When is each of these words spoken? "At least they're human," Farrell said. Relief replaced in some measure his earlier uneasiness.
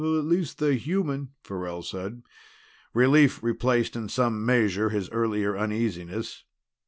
"At 0.01 0.25
least 0.25 0.57
they're 0.57 0.73
human," 0.73 1.29
Farrell 1.43 1.83
said. 1.83 2.23
Relief 2.91 3.43
replaced 3.43 3.95
in 3.95 4.09
some 4.09 4.43
measure 4.43 4.89
his 4.89 5.11
earlier 5.11 5.55
uneasiness. 5.55 6.43